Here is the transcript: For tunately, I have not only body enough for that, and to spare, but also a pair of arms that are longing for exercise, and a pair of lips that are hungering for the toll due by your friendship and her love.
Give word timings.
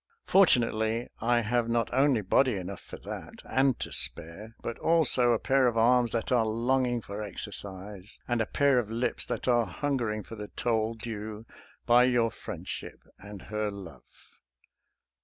For 0.25 0.47
tunately, 0.47 1.07
I 1.19 1.41
have 1.41 1.69
not 1.69 1.93
only 1.93 2.21
body 2.21 2.55
enough 2.55 2.81
for 2.81 2.97
that, 3.05 3.43
and 3.47 3.79
to 3.81 3.93
spare, 3.93 4.55
but 4.63 4.79
also 4.79 5.31
a 5.31 5.37
pair 5.37 5.67
of 5.67 5.77
arms 5.77 6.09
that 6.09 6.31
are 6.31 6.43
longing 6.43 7.01
for 7.01 7.21
exercise, 7.21 8.17
and 8.27 8.41
a 8.41 8.47
pair 8.47 8.79
of 8.79 8.89
lips 8.89 9.25
that 9.25 9.47
are 9.47 9.67
hungering 9.67 10.23
for 10.23 10.35
the 10.35 10.47
toll 10.47 10.95
due 10.95 11.45
by 11.85 12.05
your 12.05 12.31
friendship 12.31 12.99
and 13.19 13.43
her 13.43 13.69
love. 13.69 14.31